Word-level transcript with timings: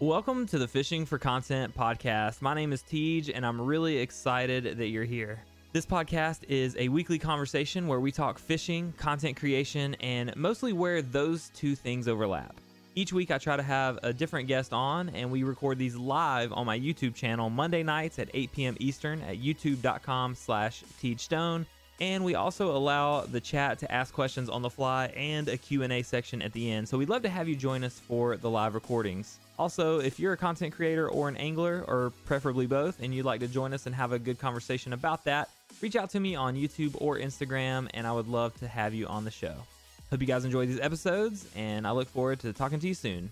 Welcome 0.00 0.46
to 0.46 0.58
the 0.60 0.68
Fishing 0.68 1.04
for 1.04 1.18
Content 1.18 1.76
podcast. 1.76 2.40
My 2.40 2.54
name 2.54 2.72
is 2.72 2.82
Tej, 2.82 3.32
and 3.34 3.44
I'm 3.44 3.60
really 3.60 3.98
excited 3.98 4.78
that 4.78 4.86
you're 4.90 5.02
here. 5.02 5.42
This 5.72 5.84
podcast 5.84 6.44
is 6.48 6.76
a 6.78 6.86
weekly 6.86 7.18
conversation 7.18 7.88
where 7.88 7.98
we 7.98 8.12
talk 8.12 8.38
fishing, 8.38 8.94
content 8.96 9.36
creation, 9.36 9.96
and 9.96 10.36
mostly 10.36 10.72
where 10.72 11.02
those 11.02 11.50
two 11.52 11.74
things 11.74 12.06
overlap. 12.06 12.54
Each 12.94 13.12
week, 13.12 13.32
I 13.32 13.38
try 13.38 13.56
to 13.56 13.62
have 13.64 13.98
a 14.04 14.12
different 14.12 14.46
guest 14.46 14.72
on, 14.72 15.08
and 15.08 15.32
we 15.32 15.42
record 15.42 15.78
these 15.78 15.96
live 15.96 16.52
on 16.52 16.64
my 16.64 16.78
YouTube 16.78 17.16
channel 17.16 17.50
Monday 17.50 17.82
nights 17.82 18.20
at 18.20 18.30
8 18.32 18.52
p.m. 18.52 18.76
Eastern 18.78 19.20
at 19.22 19.38
youtube.com 19.38 20.36
slash 20.36 20.84
Stone. 21.16 21.66
And 22.00 22.24
we 22.24 22.36
also 22.36 22.76
allow 22.76 23.22
the 23.22 23.40
chat 23.40 23.80
to 23.80 23.90
ask 23.90 24.14
questions 24.14 24.48
on 24.48 24.62
the 24.62 24.70
fly 24.70 25.06
and 25.16 25.48
a 25.48 25.56
Q&A 25.56 26.02
section 26.02 26.42
at 26.42 26.52
the 26.52 26.70
end. 26.70 26.88
So 26.88 26.96
we'd 26.96 27.08
love 27.08 27.22
to 27.22 27.28
have 27.28 27.48
you 27.48 27.56
join 27.56 27.82
us 27.82 27.98
for 27.98 28.36
the 28.36 28.48
live 28.48 28.74
recordings. 28.74 29.38
Also, 29.58 29.98
if 29.98 30.20
you're 30.20 30.34
a 30.34 30.36
content 30.36 30.72
creator 30.72 31.08
or 31.08 31.28
an 31.28 31.36
angler, 31.36 31.84
or 31.88 32.12
preferably 32.24 32.66
both, 32.66 33.02
and 33.02 33.12
you'd 33.12 33.24
like 33.24 33.40
to 33.40 33.48
join 33.48 33.72
us 33.72 33.86
and 33.86 33.94
have 33.94 34.12
a 34.12 34.18
good 34.18 34.38
conversation 34.38 34.92
about 34.92 35.24
that, 35.24 35.50
reach 35.80 35.96
out 35.96 36.10
to 36.10 36.20
me 36.20 36.36
on 36.36 36.54
YouTube 36.54 36.94
or 37.00 37.18
Instagram, 37.18 37.88
and 37.92 38.06
I 38.06 38.12
would 38.12 38.28
love 38.28 38.56
to 38.60 38.68
have 38.68 38.94
you 38.94 39.08
on 39.08 39.24
the 39.24 39.32
show. 39.32 39.54
Hope 40.10 40.20
you 40.20 40.26
guys 40.26 40.44
enjoy 40.44 40.66
these 40.66 40.78
episodes, 40.78 41.48
and 41.56 41.86
I 41.86 41.90
look 41.90 42.08
forward 42.08 42.38
to 42.40 42.52
talking 42.52 42.78
to 42.78 42.86
you 42.86 42.94
soon. 42.94 43.30